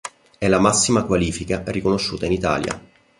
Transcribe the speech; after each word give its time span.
È 0.39 0.47
la 0.47 0.59
massima 0.59 1.03
qualifica 1.03 1.61
riconosciuta 1.63 2.25
in 2.25 2.31
Italia. 2.31 2.81